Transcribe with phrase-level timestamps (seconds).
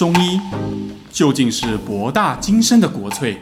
[0.00, 0.40] 中医
[1.12, 3.36] 究竟是博大精深的国粹，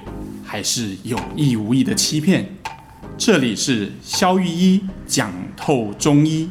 [0.44, 2.44] 还是有意无意的欺骗？
[3.16, 6.50] 这里是肖玉医讲透中医。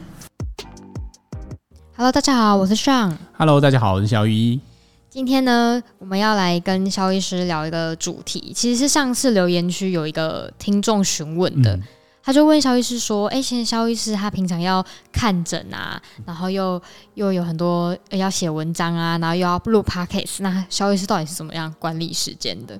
[1.97, 3.17] Hello，大家好，我是 Sean。
[3.33, 4.61] Hello，大家好，我是肖玉一。
[5.09, 11.75] 今天呢，我们要来跟肖医师聊一个主题，其实是上次留言区有一个听众询问的。
[11.75, 11.83] 嗯
[12.27, 16.79] 他就问肖医师说：“哎、欸，现在肖医师他平常要看诊啊，然后又
[17.13, 22.77] 又有很多要写文章啊，然后又要录 podcast，那肖医师到底是怎么样管理时间的？”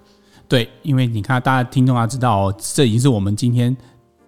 [0.49, 3.73] 对，因为你看，大家听众要知道、哦，这已经是我们今天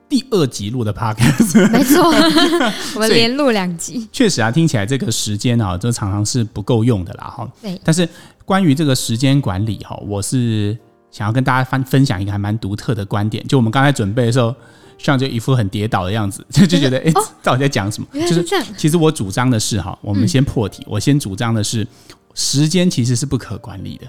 [0.07, 2.05] 第二集录的 podcast， 没错，
[2.95, 4.07] 我们连录两集。
[4.13, 7.51] 确实啊，听起来这个时间啊，这常常是不够用的啦，哈。
[7.61, 7.77] 对。
[7.83, 8.07] 但是
[8.45, 10.77] 关于这个时间管理哈，我是
[11.11, 14.55] 想要跟大家分分享一个还蛮独特的观点，就我们刚才准备的时候。
[14.99, 18.07] 像就一副很跌倒的样子，就 就觉得哎、欸，到底在讲什么？
[18.13, 18.45] 哦、就是
[18.77, 20.83] 其实我主张的是哈，我们先破题。
[20.83, 21.87] 嗯、我先主张的是，
[22.35, 24.05] 时间其实是不可管理的。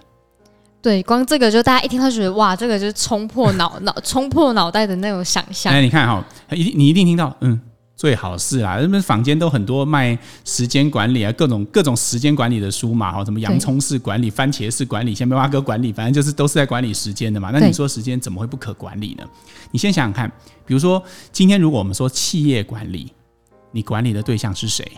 [0.82, 5.72] 对，光这个就大家一听到觉得哇，这个就是冲破脑脑冲破脑袋的那种想象。
[5.72, 7.58] 哎，你看哈，一定你一定听到嗯。
[8.01, 17.51] 最好是啦，那边坊间都很多卖时间管理啊，各种各种时间管理的书嘛，哈，什么洋葱式管理、番茄式管理、先梅花哥管理，反正就是都是在管理时间的嘛。
[17.51, 19.25] 那你说时间怎么会不可管理呢？
[19.71, 20.33] 你先想想看，
[20.65, 23.12] 比如说今天如果我们说企业管理，
[23.71, 24.91] 你管理的对象是谁？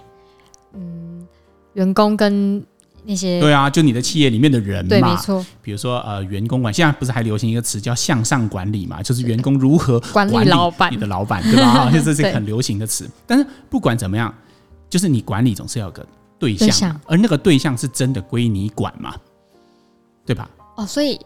[0.75, 1.27] 嗯，
[1.73, 2.65] 员工跟。
[3.05, 5.45] 那些对啊，就你的企业里面的人嘛，对，没错。
[5.61, 9.03] 比如说呃，员工管，现在不是还流行一个词叫向上管理嘛？
[9.03, 11.91] 就是员工如何管理老板，你的老板，对吧？
[11.93, 13.11] 这是这个很流行的词。
[13.27, 14.33] 但是不管怎么样，
[14.89, 16.07] 就是你管理总是要有个
[16.39, 19.15] 对象，对象，而那个对象是真的归你管嘛？
[20.25, 20.49] 对吧？
[20.77, 21.19] 哦，所以，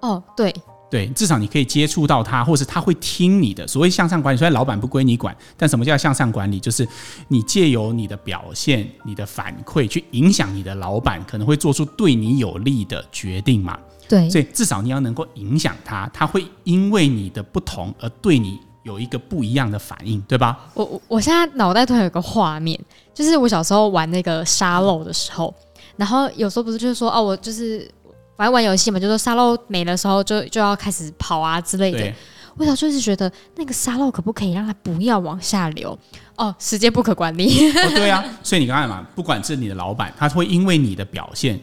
[0.00, 0.54] 哦，对。
[0.94, 3.66] 对，至少你可以接触到他，或是他会听你的。
[3.66, 6.60] 所谓向上管理，虽然老板不归你管，但什么叫向上管理？
[6.60, 6.86] 就是
[7.26, 13.76] 你借由你的表现、你的反馈去影响你的老板，可能会做出对你有利的决定嘛。
[14.08, 20.70] 对，所以至少你要能够影响他，他会因为你的不同而对你有一个不一样的反应，对吧？
[20.74, 22.78] 我我我现在脑袋突然有个画面，
[23.12, 25.52] 就是我小时候玩那个沙漏的时候，
[25.96, 27.90] 然后有时候不是就是说哦，我就是。
[28.36, 32.12] 反正玩游戏嘛，就说沙漏没的时候就就要开始跑啊之类的。
[32.56, 35.98] 我小就是觉得那个沙漏可不可以让它不要往下流？
[36.36, 37.68] 哦，时间不可管理。
[37.70, 41.58] 哦，对啊，所以你刚才嘛，不管是你的老板，他会因为你的表现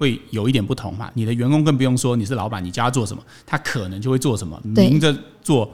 [0.00, 1.08] 会有一点不同嘛。
[1.14, 5.70] 你的员工更不用说，你是老板，你叫他做什么，他可能就会做什么，明着做，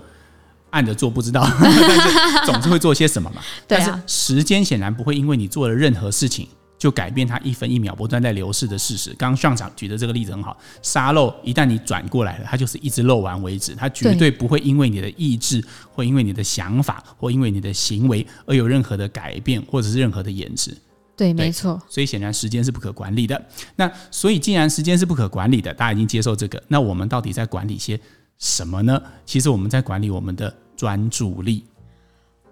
[0.68, 3.40] 暗着做，不知道，但 是总是会做些什么嘛。
[3.66, 3.84] 对啊。
[3.86, 6.46] 但是时间显然不会因为你做了任何事情。
[6.82, 9.10] 就改变它一分一秒不断在流逝的事实。
[9.10, 20.76] 刚刚上场举的这个例子很好，沙漏一旦你转过来了，它就是一直漏完为止，它绝对不会因为你的意志，或因为你的想法，或因为你的行为而有任何的改变，或者是任何的延迟。
[21.16, 21.80] 对，没错。
[21.88, 23.40] 所以显然时间是不可管理的。
[23.76, 27.96] 那所以既然时间是不可管理的，大家已经接受这个，那我们到底在管理些
[28.38, 29.00] 什么呢？
[29.24, 31.62] 其实我们在管理我们的专注力。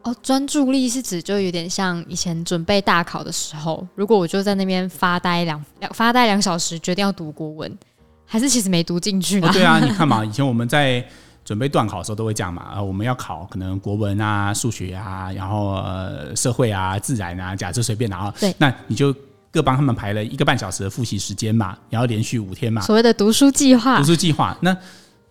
[0.02, 7.78] 哦，专注力是指就有点像以前准备大考的时候，如果我就在那边发呆两两发呆两小时，决定要读国文，
[8.24, 9.48] 还是其实没读进去呢？
[9.48, 11.04] 哦，对啊， 你看嘛，以前我们在
[11.44, 19.14] 准备段考的时候都会这样嘛，呃，我们要考可能国文啊、数学啊，然后呃社会啊、自然啊，假设随便拿，对，那你就
[19.50, 24.56] 各帮他们排了一个半小时的复习时间嘛，然后连续五天嘛，所谓的读书计划，读书计划。
[24.62, 24.74] 那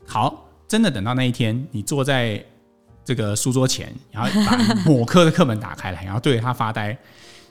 [0.06, 2.46] 好，真的等到那一天，你坐在。
[3.10, 4.56] 这个书桌前，然后把
[4.86, 6.96] 某科的课本打开来，然后对着他发呆。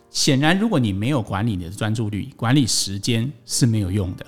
[0.09, 4.25] 显然，如果你没有管理你的专注力，管理时间是没有用的。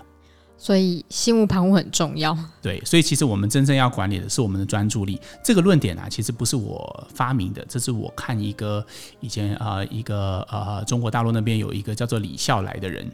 [0.58, 2.36] 所以，心无旁骛很重要。
[2.60, 5.20] 对，所以其实我们真正要管理的是我们的专注力。
[5.44, 8.84] 这个论点啊，其实不是我发明的，这是我看一个
[9.20, 13.08] 以前呃一个呃中国大陆那边有一个叫做李笑来的人，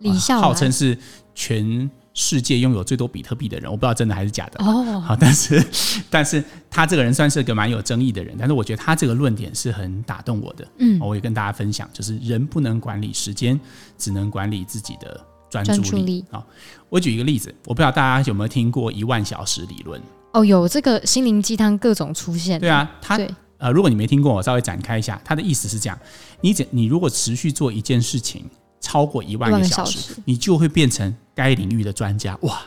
[0.00, 0.98] 李笑来，号称是
[1.34, 1.90] 全。
[2.20, 4.64] 世界拥有最多比特币的人，我不知道真的还是假的。
[4.64, 5.64] 哦，好，但是，
[6.10, 10.66] 但是他这个人算是个蛮有争议的人，但是我觉得他这个论点是很打动我的。
[10.78, 13.58] 嗯，我也跟大家分享，就是人不能管理时间，
[13.96, 15.78] 只能管理自己的专注力。
[15.78, 16.24] 专注力。
[16.28, 16.44] 好，
[16.88, 20.02] 我举一个例子，我不知道大家有没有听过一万小时理论？
[20.32, 22.58] 哦，有这个心灵鸡汤各种出现。
[22.58, 23.16] 对啊，他
[23.58, 25.96] 呃，如果你没听过，我稍微展开一下，他的意思是这样：
[26.40, 28.44] 你只你如果持续做一件事情。
[28.80, 32.36] 超过一万个小时，你就会变成该领域的专家。
[32.42, 32.60] 哇，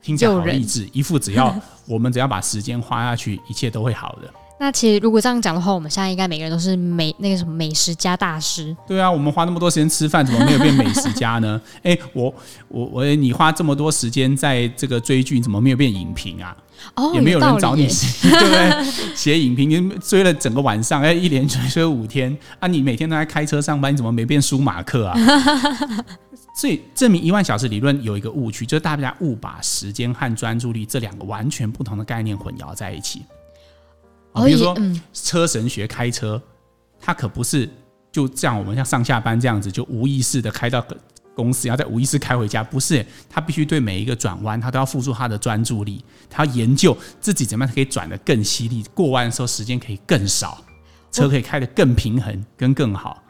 [0.00, 1.54] 听起来好励志，一副只要
[1.86, 4.32] 我们只要把时间花下去，一切都会好的。
[4.60, 8.76] 那其实如果这样讲的话，我们现在应该每个人都是美那个什么美食家大师。
[8.86, 11.58] 对啊，我们花那么多时间吃饭，怎么没有变美食家呢？
[11.82, 12.32] 哎，我
[12.68, 16.54] 我我，你花这么多时间在这个追剧，怎么没有变影评啊？
[16.94, 19.14] 哦，也没有人找你写， 对不对？
[19.16, 22.68] 写影评，你追了整个晚上，哎，一连追追五天啊！
[22.68, 25.16] 你每天都在开车上班，你怎么没变舒马克啊？
[26.54, 33.22] 所以证明一万小时理论有一个误区，就是大家误把时间和专注力这两个完全不同的概念混淆在一起。
[34.32, 36.40] 哦，比如说，嗯，车神学开车，
[37.00, 37.68] 他可不是
[38.12, 40.84] 就这样，我们像上下班这样子，就无意识的开到
[41.34, 50.62] 公司，然后再无意识开回家，不是，他必须对每一个转弯，他都要付出他的专注力，他要研究自己怎么样可以转得更犀利，过弯的时候时间可以更少，
[51.10, 53.22] 车可以开得更平衡，跟更好。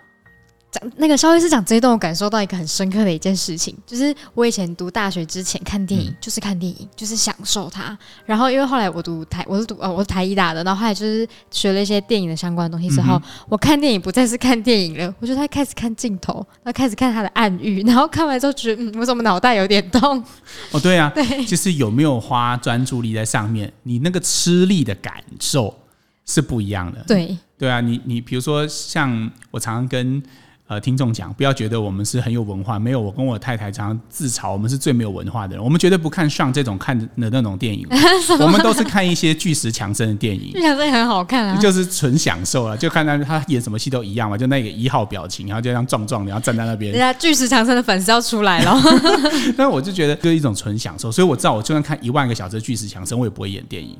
[0.70, 7.98] 讲那个萧医师讲这一段，我感受到一个很深刻的一件事情，就是我以前读大学之前看电影，嗯、就是看电影，就是享受它。
[8.24, 20.22] 然后因为后来我读台，我是读呃我是台医大的，然后后来就是学了一些电影的相关的东西之后，嗯、我看电影不再是看电影了，我觉得他开始看镜头，他开始看他的暗喻，然后看完之后觉得，嗯，我怎么脑袋有点痛？
[20.70, 25.76] 哦，对啊， 对，就是有没有花专注力在上面，你那个吃力的感受
[26.24, 27.02] 是不一样的。
[27.08, 30.22] 对，对啊，你你比如说像我常常跟。
[30.70, 33.00] 呃，听众讲，不要觉得我们是很有文化，没有。
[33.00, 35.64] 我跟我太太常常自嘲，我们是最没有文化的人。
[35.64, 37.84] 我们绝对不看上这种看的那种电影，
[38.38, 40.52] 我们都是看一些巨石强森的电影。
[40.52, 46.92] 巨石强森很好看啊，就是纯享受啊，就看他他演什么戏都一样嘛，就那个一号表情，然后就这样壮壮的，然后站在那边。
[46.92, 48.80] 人家巨石强森的粉丝要出来了，
[49.58, 53.96] 但我就觉得就是一种纯享受，所以我知道，我就算看一万个小时的巨石强森，我也不会演电影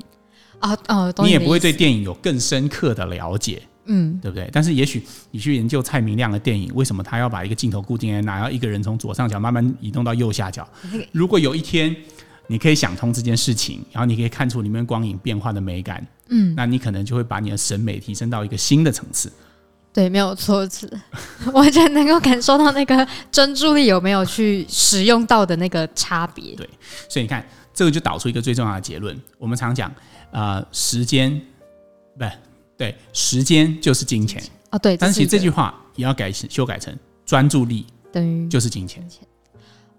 [0.61, 3.61] 啊哦，你也不会对电影有更深刻的了解。
[3.87, 4.49] 嗯，对不对？
[4.53, 10.69] 但是也许你去研究蔡明亮的电影，为什么他要把一个镜头固定在那，然后一个人从左上角慢慢移动到右下角？
[11.13, 11.95] 如果有一天
[12.47, 19.33] 你可以想通这件事情，然后你可以看出里面光影变化的美感，嗯，那你可能就会把你的审美提升到一个新的层次。
[19.93, 20.89] 对，没有错，是
[21.53, 26.55] 完全能够感受到那个专注力有没有去使用到的那个差别。
[26.55, 26.69] 对，
[27.09, 27.45] 所以你看，
[27.75, 29.21] 这个就导出一个最重要的结论。
[29.37, 29.91] 我们常讲，
[30.31, 31.41] 啊、呃，时间，
[32.17, 32.25] 不。
[32.81, 34.79] 对，时间就是金钱啊、哦！
[34.79, 39.07] 对，但是其实这句话也要改修改成专注力等于就是金钱。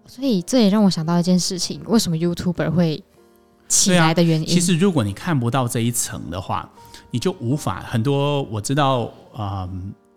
[0.07, 3.03] 所以这也让我想到一件事情：为什么 YouTuber 会
[3.67, 4.47] 起来的原因？
[4.47, 6.67] 其实如果你看不到这一层的话，
[7.11, 8.41] 你就无法很多。
[8.43, 9.43] 我知道嗯。
[9.47, 9.69] 呃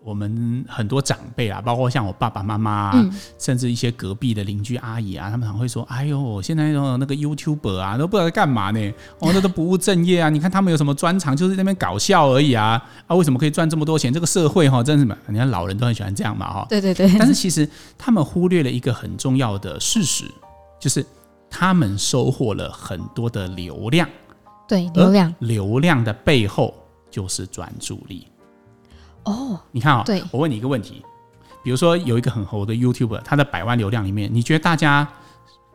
[0.05, 8.93] 我们很多长辈啊，包括像我爸爸妈妈啊，嗯、甚至一些隔壁的邻居阿姨啊，他们常会说：“哎呦，现在那个 YouTuber 啊，都不知道在干嘛呢？
[9.21, 10.29] 哦，那都不务正业啊！
[10.29, 12.83] 你看他们有什么专长，就是在那边搞笑而已啊！
[13.07, 14.13] 啊，为什么可以赚这么多钱？
[14.13, 15.17] 这个社会哈，真是嘛？
[15.27, 16.67] 你看老人都很喜欢这样嘛，哈。
[16.69, 17.11] 对对对。
[17.19, 17.67] 但是其实
[17.97, 20.27] 他们忽略了一个很重要的事实，
[20.79, 21.03] 就是
[21.49, 24.07] 他们收获了很多的流量。
[24.69, 25.35] 对，流量。
[25.39, 26.75] 流量的背后
[27.11, 28.27] 就是专注力。
[29.25, 31.03] 哦，你看啊、哦，对，我问你一个问题，
[31.63, 35.07] 比如说有一个很红的 YouTuber，他的百万流量里面，你觉得大家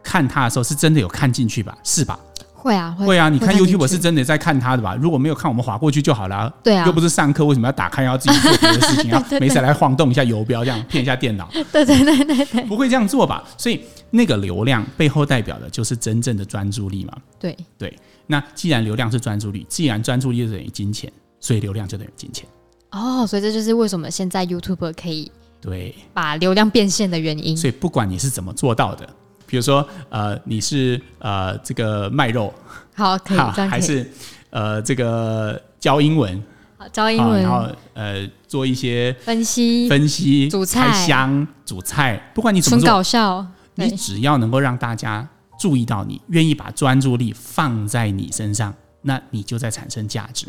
[0.03, 1.77] 看他的时候是真的有看进去吧？
[1.83, 2.19] 是吧？
[2.53, 3.29] 会啊，会，会啊！
[3.29, 4.93] 你看 YouTuber 是真的在看他的吧？
[4.93, 6.53] 如果没有看，我们划过去就好了。
[6.61, 9.25] 对啊，又不是上课，为什么要打开，要自己做别的事情啊？
[9.39, 11.49] 没事来晃动一下游标，这样骗一下电脑。
[11.71, 13.45] 对对对对对，不会这样做吧？
[13.57, 13.81] 所以
[14.11, 17.13] 那个流量背后代表的就是真正的专注力嘛？
[17.39, 17.97] 对对。
[18.27, 21.09] 那既然流量是专注力，既然专注力就等于金钱，
[21.39, 22.45] 所以流量就等于金钱。
[22.91, 25.31] 哦，所以这就是为什么现在 YouTuber 可以
[25.61, 25.93] 对。
[26.13, 27.55] 把流量变现的原因。
[27.55, 29.07] 所以不管你是怎么做到的，
[29.45, 32.53] 比如说呃你是呃这个卖肉，
[32.95, 33.67] 好可以，可以。
[33.67, 34.09] 还是
[34.49, 36.43] 呃这个教英文，
[36.77, 40.87] 好教英文，然后呃做一些分析分析煮菜。
[40.87, 45.27] 开箱煮菜，不管你怎么做，纯搞笑，你只要能够让大家
[45.59, 48.73] 注意到你，愿意把专注力放在你身上，
[49.03, 50.47] 那你就在产生价值。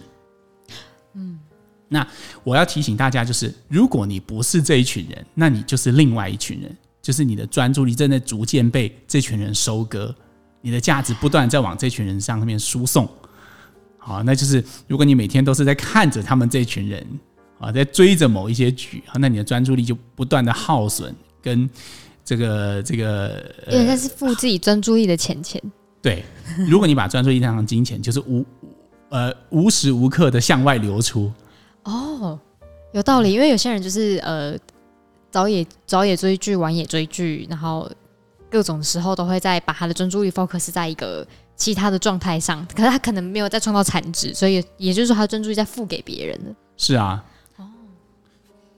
[1.90, 1.92] 嗯。
[1.92, 2.06] 那
[2.42, 10.14] 我要提醒大家，就是如果你不是这一群人，那你就是另外一群人，就是你的专注力正在逐渐被这群人收割，
[10.62, 13.08] 你的价值不断在往这群人上面输送。
[13.98, 17.06] 好，那就是如果你每天都是在看着他们这群人
[17.58, 21.68] 啊，在追着某一些局啊，那你的专注力就不断的耗损，跟
[22.24, 25.60] 这个这个，因为那是付自己专注力的钱钱。
[26.00, 26.24] 对，
[26.66, 28.42] 如果你把专注力当成金钱，就是无
[29.10, 31.30] 呃无时无刻的向外流出。
[31.84, 32.38] 哦，
[32.92, 34.56] 有道理，因为有些人就是呃，
[35.30, 37.90] 早也早也追剧，晚也追剧，然后
[38.50, 46.54] 各种时候都会在把他的专注力 focus 在一个其他的状态上，可是他可能没有在创造产值，所以也就是说，他的专注力在付给别人了。
[46.76, 47.24] 是啊，
[47.56, 47.64] 哦，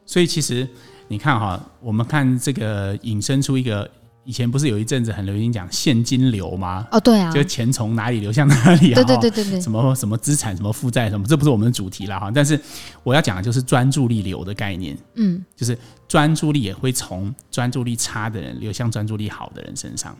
[0.07, 0.69] 所以其实
[1.09, 3.91] 你看哈，我们看这个引申出一个。
[4.25, 6.87] 以前不是有一阵子很流行讲现金流吗？
[6.93, 8.95] 哦，对啊，就钱从哪里流向哪里啊？
[8.95, 12.31] 对对对对对，什么什么资产，什么负债，什么这不是我们的主题了哈。
[12.33, 12.59] 但是
[13.03, 15.77] 我要讲的就是专注力流的概念，嗯，就是
[16.07, 20.17] 专注力也会从专注力差的人流向专注力好的人身上。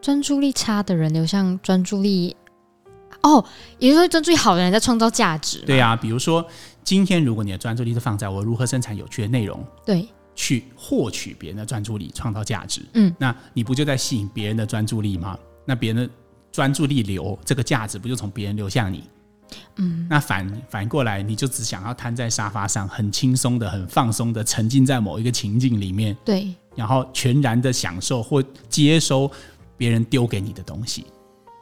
[0.00, 2.34] 专注力差的人流向专注力，
[3.22, 3.44] 哦，
[3.78, 5.58] 也就是说专注力好的人在创造价值。
[5.66, 6.42] 对啊，比如说
[6.82, 10.08] 今天如果你的专注力是放在我如何生产有趣的内容，对。
[10.34, 12.82] 去获取别人的专注力，创造价值。
[12.94, 15.38] 嗯，那你不就在吸引别人的专注力吗？
[15.64, 16.12] 那别人的
[16.50, 19.04] 专注力流，这个价值不就从别人流向你？
[19.76, 29.30] 嗯，那反反过来，你就只想要瘫在沙发上，很轻松的、很放松的沉浸在某一个情境里面，对，然后全然的享受或接收
[29.76, 31.04] 别人丢给你的东西。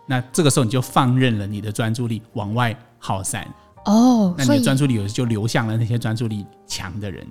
[0.07, 3.47] 那这个时候你就放任了你的专注力往外耗散。
[3.87, 7.27] 哦，那你的专注力有时就流向了那些专注力强的人。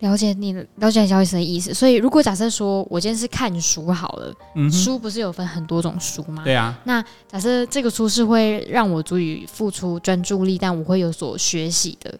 [0.00, 6.44] 了解你的了解小医生的意思，所以如果假设说我今天是看书好了，嗯、书不是有分很多种书吗？
[6.44, 6.78] 对啊。
[6.84, 12.16] 那假设这个书是会让我足以付出专注力，但我会有所学习的，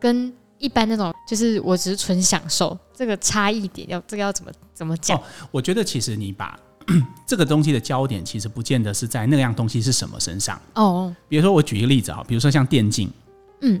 [0.00, 5.16] 跟一般那种就是我只是纯享受，这个差异点要这个要怎么怎么讲？
[5.16, 5.22] 哦，
[5.52, 6.58] 我觉得其实你把
[7.28, 11.14] 这个东西的焦点其实不见得是在那样东西是什么身上哦。
[11.28, 13.08] 比如说我举一个例子啊，比如说像电竞，
[13.60, 13.80] 嗯。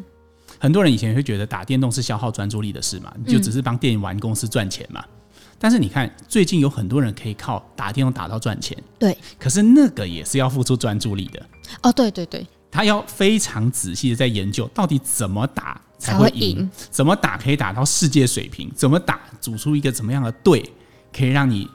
[0.58, 5.02] 很多人以前会觉得打电动是消耗专注力的事嘛，你就只是帮电玩公司赚钱嘛。
[5.06, 8.76] 嗯、但是你看，最近有很多人可以靠打电动打到赚钱。
[8.98, 11.46] 对，可是那个也是要付出专注力的。
[11.82, 20.72] 哦，对对对，他要非常仔细的在研究到底怎么打才会赢，怎么打可以打到世界水平，怎么打组出一个怎么样的队，
[21.12, 21.68] 可以让你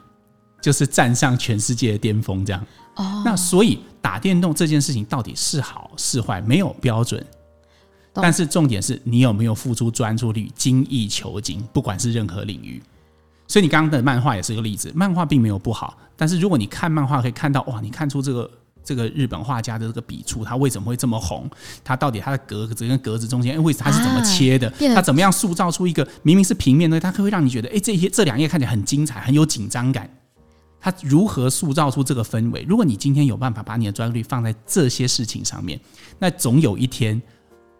[0.60, 2.66] 就是站上全世界的巅峰这样。
[2.96, 7.24] 哦，那所以打电动这件事情到底是好是坏，没有标准。
[8.14, 12.80] 但是重点是你有没有付出专注力、精益求精，不管是任何领域。
[13.46, 15.98] 所以你刚刚的漫画也是一个例子，漫画并没有不好。
[16.16, 18.50] 但是如果你看漫画可以看到，哇，你看出这个
[18.82, 21.50] 这个日本画家的这个笔触，他为什么会这么红？
[21.84, 24.70] 他到底他的格子跟格子中间，哎，为什么他是怎么切的？
[24.94, 30.08] 他怎么样塑造出一个明明是平面的，他可以让你觉得，哎，这些这两页看起来很精彩，很有紧张感。
[30.80, 32.64] 他如何塑造出这个氛围？
[32.66, 35.78] 如果你今天有办法把你的专注力放在这些事情上面，
[36.18, 37.20] 那总有一天。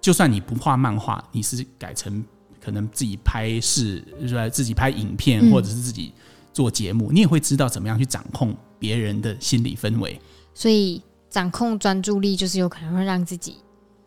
[0.05, 2.23] 就算你不画漫画，你是改成
[2.61, 6.13] 可能自己拍视，是自己拍影片，或者是自己
[6.53, 10.21] 做节目，嗯，你也会知道怎么样去掌控别人的心理氛围。
[10.53, 13.57] 所以，掌控专注力就是有可能会让自己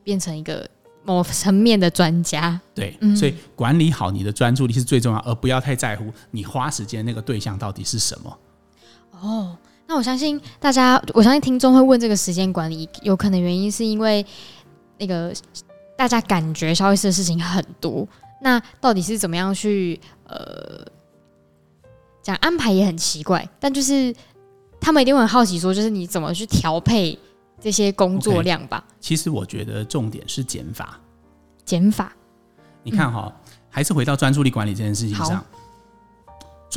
[0.03, 0.69] 变成一个
[1.03, 2.61] 某层面的专家。
[2.75, 8.37] 对，所以管理好你的专注力是最重要，而不要太在乎你花时间那个对象到底是什么。
[9.19, 14.23] 哦，那我相信大家，我相信听众会问这个时间管理，有可能原因是因为
[14.99, 15.33] 那个。
[15.97, 18.07] 大家感觉消费师的事情很多，
[18.41, 20.85] 那到底是怎么样去呃
[22.21, 24.15] 讲安排也很奇怪，但就是
[24.79, 27.17] 他们一定会很好奇，说就是你怎么去调配
[27.59, 30.99] 这些工作量吧？Okay, 其实我觉得重点是减法，
[31.65, 32.13] 减法。
[32.83, 35.43] 你看哈、哦嗯，还是回到专注力管理这件事情上。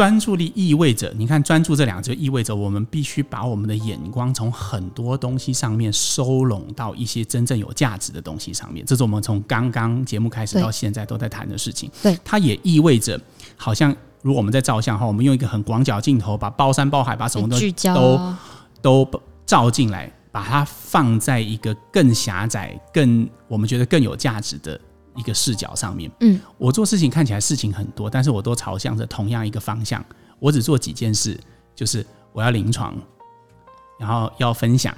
[0.00, 8.82] 专注力意味着，你看“专注”这两个字，意味着我们必须把我们的眼光从很多东西上面收拢到一些真正有价值的东西上面。
[8.86, 11.90] 这是我们从刚刚节目开始到现在都在谈的事情。
[12.02, 13.20] 对，它也意味着，
[13.58, 17.58] 好像如果我们在照相哈，我们用一个很广角镜头，把包山包海，把什么都
[18.80, 24.80] 都都照进来，把它放在一个更狭窄、更我们觉得更有价值的。
[25.16, 30.04] 一个视角上面，嗯，我做事情看起来事情很多，但是我都朝向着同样一个方向。
[30.38, 31.38] 我只做几件事，
[31.74, 32.96] 就是我要临床，
[33.98, 34.96] 然后要分享，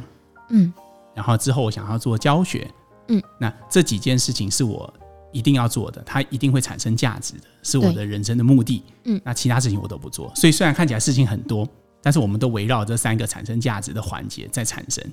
[0.50, 0.72] 嗯，
[1.14, 2.70] 然后之后我想要做教学，
[3.08, 4.92] 嗯，那这几件事情是我
[5.32, 10.32] 一定要做的，它一定会产生价值的，是我的人生的目的，嗯，那其他事情我都不做。
[10.36, 11.66] 所以虽然看起来事情很多，
[12.00, 15.04] 但是我们都围绕这三个产生价值的环节在产生，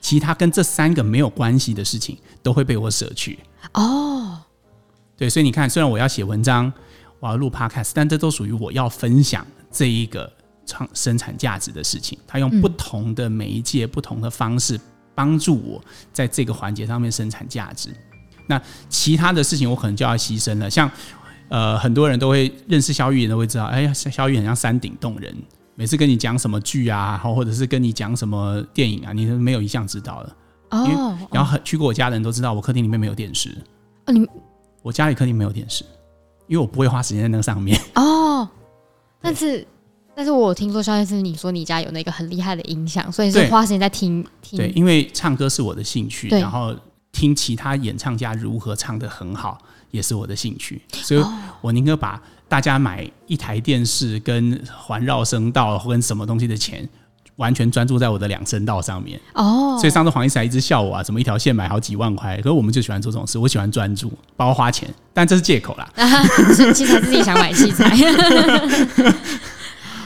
[0.00, 3.38] 其他跟这三个没有关系的事情都会被我舍去。
[3.74, 4.42] 哦。
[5.16, 6.70] 对，所以你看，虽然我要写文章，
[7.20, 10.30] 我要录 podcast，但这都属于我要分享这一个
[10.66, 12.18] 创生产价值的事情。
[12.26, 14.78] 他用不同的媒介、嗯、不同的方式
[15.14, 15.82] 帮助我
[16.12, 17.88] 在这个环节上面生产价值。
[18.46, 20.68] 那其他的事情我可能就要牺牲了。
[20.68, 20.90] 像
[21.48, 25.34] 呃，很多人都会认识萧御医，都会知道，哎呀，萧御医很像山顶洞人，
[25.76, 30.36] 每次跟你讲什么剧啊，或者是跟你讲什么电影啊，你都没有一项知道的。
[30.70, 33.56] 哦，然后很去过我家的人都知道，我客厅里面没有电视。
[34.04, 34.26] 哦，你。
[34.86, 35.84] 我家里肯定没有电视，
[36.46, 37.76] 因为我不会花时间在那个上面。
[37.96, 38.48] 哦，
[39.20, 39.66] 但是，
[40.14, 44.56] 但是我听说肖先生，你说你家有那个很厉害的音响，所以是花时间在听听。
[44.56, 46.72] 对，因为唱歌是我的兴趣，然后
[47.10, 49.58] 听其他演唱家如何唱得很好，
[49.90, 51.24] 也是我的兴趣，所以
[51.60, 56.88] 我宁可把大家买一台电视跟环绕声道跟什么东西的钱。
[57.36, 62.36] 完全专注在我的两声道上面哦，所以上次黄医师还一直笑我啊，怎么一条线买好几万块？
[62.38, 65.88] 可是我们就喜欢做这种事，我喜欢专注，包括花钱，但这是借口啦。
[65.96, 66.22] 啊、
[66.72, 67.94] 器材自己想买器材，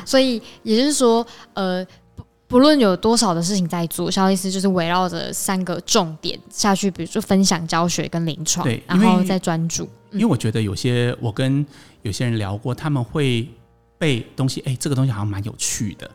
[0.04, 9.88] 所以也就是说，呃，不不论有多少的事情在做，肖医师就是围绕着三个重点下去，比如说分享、教学跟临床，对，然后再专注。
[10.10, 11.64] 因为我觉得有些我跟
[12.02, 13.48] 有些人聊过，他们会
[13.96, 16.10] 被东西，哎，这个东西好像蛮有趣的，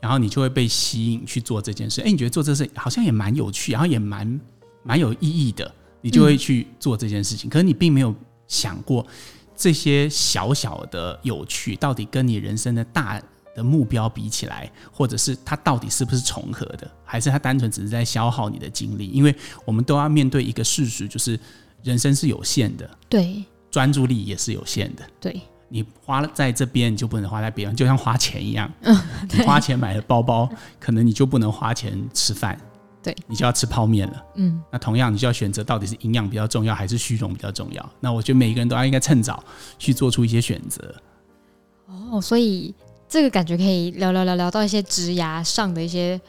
[0.00, 2.00] 然后你就会被吸引去做这件事。
[2.00, 4.40] 哎，你觉得做这事好像也蛮有趣，然后也蛮
[4.82, 7.50] 蛮有意义的，你就会去做这件事情。
[7.50, 8.14] 可是你并没有
[8.48, 9.06] 想过
[9.54, 13.22] 这些小小的有趣，到底跟你人生的大
[13.54, 19.08] 的目标比起来，或者是它到底是不是重合的，还是它单纯只是在消耗你的精力？
[19.08, 21.38] 因为我们都要面对一个事实，就是
[21.82, 25.40] 人生是有限的，对，专注力也是有限的，对。
[25.70, 28.94] 你花在这边，你就不能花在别人，就像花钱一样，嗯，
[29.32, 30.46] 你花钱买了包包，
[30.78, 32.60] 可能你就不能花钱吃饭，
[33.02, 34.62] 对，你就要吃泡面了，嗯。
[34.70, 37.90] 那同样，你就要选择到底是营养比较重要，还是虚荣比较重要？
[38.00, 39.42] 那我觉得每一个人都要应该趁早
[39.78, 40.94] 去做出一些选择。
[42.10, 42.74] 哦，所以。
[43.12, 46.20] 这个感觉可以聊聊聊聊到一些职涯上的一些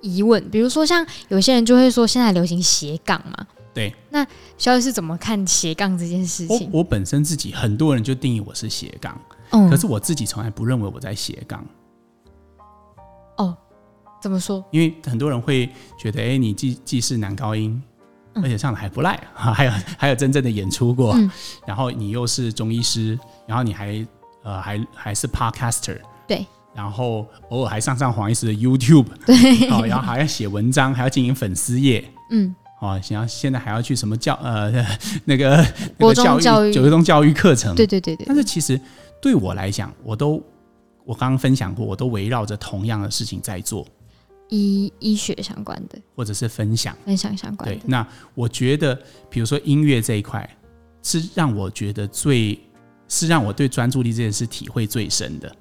[0.00, 4.26] 疑问，比如说像有些人就会说现在流行斜杠嘛，对，那
[4.58, 6.70] 萧医师怎么看斜杠这件事情？
[6.72, 9.18] 我，我本身自己很多人就定义我是斜杠，
[9.50, 11.64] 嗯，可是我自己从来不认为我在斜杠。
[13.36, 13.56] 哦，
[14.20, 14.64] 怎么说？
[14.70, 17.82] 因为很多人会觉得，哎，你既既是男高音，
[18.34, 21.30] 而且唱的还不赖，嗯， 还有还有真正的演出过，嗯，
[21.66, 24.06] 然后你又是中医师，然后你还。
[24.42, 34.72] 呃，还还是 podcaster，对，然后偶尔还上上黄医师的 YouTube，对，好，然后还要写文章，还要经营粉丝页，嗯，好，然后现在还要去什么教呃
[35.26, 35.64] 那个
[35.98, 38.24] 那个教育九月中教育课程，对对对对。
[38.26, 38.80] 但是其实
[39.20, 40.42] 对我来讲，我都
[41.04, 43.86] 我刚刚分享过，我都围绕着同样的事情在做，
[44.48, 47.76] 医医学相关的，或者是分享分享相关的。
[47.76, 50.48] 对，那我觉得，比如说音乐这一块，
[51.02, 52.58] 是让我觉得最。
[53.12, 55.52] 是让我对专注力这件事体会最深的。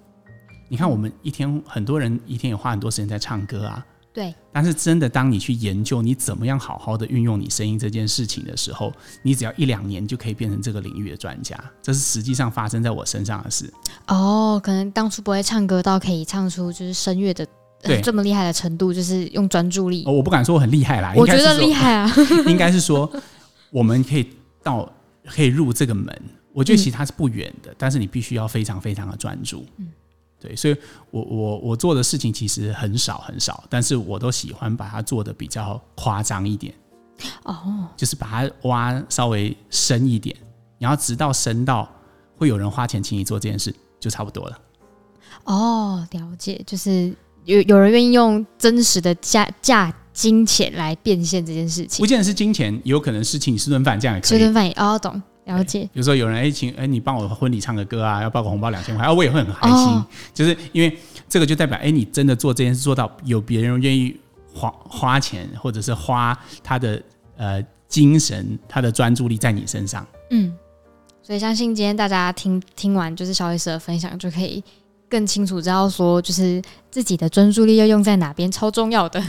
[0.67, 4.33] 你看，我们一天很多人一天也花很多时间在唱歌啊，对。
[4.51, 8.91] 但是真的，当你去研究你怎么样好好的运用你声音这件事情的时候，
[9.23, 11.57] 你只要一两年就可以变成这个领域的专家。
[11.81, 13.71] 这是实际上发生在我身上的事。
[14.07, 17.47] 哦，可能当初不会唱歌，到可以唱出就是声乐的
[18.03, 20.03] 这么厉害的程度，就是用专注力。
[20.05, 22.11] 哦，我不敢说我很厉害啦，我觉得厉害啊。
[22.47, 23.09] 应该是说，
[23.71, 24.27] 我们可以
[24.61, 24.91] 到
[25.25, 26.21] 可以入这个门。
[26.51, 29.63] 我觉得其实它是不远的，嗯，但是你必须要非常非常的专注。
[29.77, 29.87] 嗯，
[30.39, 30.75] 对，所以
[31.11, 36.73] 我我我做的事情其实很少很少，但是我都喜欢把它做的比较夸张一点。
[37.43, 40.33] 哦，就是把它挖稍微深一点，
[40.77, 41.89] 然后直到深到
[42.37, 44.57] 会有人花钱请你做这件事，就差不多了。
[45.43, 54.29] 哦，了解，就是有有人愿意用真实的价价金钱来变现这件事情，不见得是金钱，有可能是请你吃顿饭，这样也可以。
[54.29, 55.21] 吃顿饭也哦，懂。
[55.49, 60.05] 了解，比如说有人哎，请哎，你帮我婚礼唱个歌啊，要包个红包两千块，啊，我也会很开心，哦。
[60.31, 64.15] 就是因为这个就代表哎，你真的做这件事做到有别人愿意
[64.53, 67.01] 花花钱，或者是花他的
[67.35, 70.05] 呃精神、他的专注力在你身上。
[70.29, 70.53] 嗯，
[71.23, 74.63] 所以相信今天大家听听完就是萧医师的分享，就可以
[75.09, 79.19] 更清楚知道说，就是自己的专注力要用在哪边，超重要的。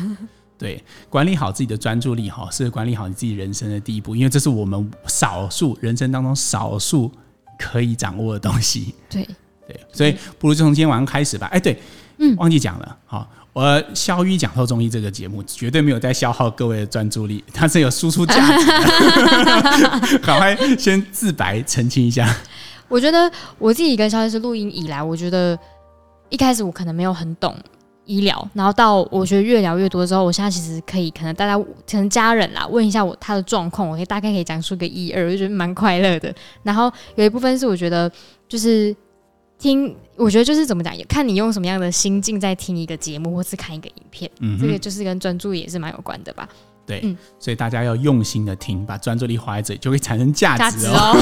[0.60, 7.10] 对，管理好自己的专注力哈，是管理好你自己人生的第一步，因为这是我们少数人生当中少数
[7.58, 8.94] 可以掌握的东西。
[9.08, 9.26] 对
[9.66, 11.46] 对，所以不如就从今天晚上开始吧。
[11.46, 11.80] 哎，对，
[12.18, 20.18] 嗯，忘记讲了，好，我萧医讲透中医这个节目绝对没有在消耗各位的专注力，它是有输出价值的。
[20.20, 22.36] 赶快先自白澄清一下。
[22.86, 25.58] 我觉得我自己跟萧医师录音以来，我觉得
[26.28, 27.56] 一开始我可能没有很懂。
[28.06, 36.34] 医疗，然后到我觉得越聊越多之后，我现在其实可以可能大家可能家人啦问一下我他的状况，我可以大概可以讲出个一二，我就觉得蛮快乐的。
[36.62, 38.10] 然后有一部分是我觉得
[38.48, 38.94] 就是
[39.58, 46.48] 听，我觉得就是怎么讲，也看你用什么样的心境在听一个节目或是看一个影片，嗯，这个就是跟专注也是蛮有关的吧。
[46.90, 51.16] 对，嗯，所以大家要用心的听，把专注力花在这里，就会产生价值哦。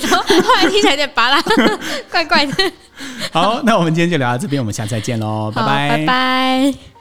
[0.00, 1.42] 然后 后来听起来有点拔拉，
[2.10, 2.72] 怪怪的。
[3.30, 6.93] 好，那我们今天就聊到这边，我们下次再见喽，拜拜，拜拜。